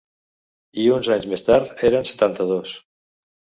[0.83, 2.75] I uns anys més tard eren setanta-dos.